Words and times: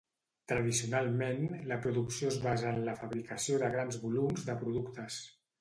Tradicionalment, 0.51 1.43
la 1.73 1.77
producció 1.83 2.31
es 2.31 2.39
basa 2.47 2.71
en 2.73 2.81
la 2.89 2.97
fabricació 3.05 3.63
de 3.65 3.73
grans 3.77 4.03
volums 4.07 4.49
de 4.51 4.61
productes. 4.65 5.25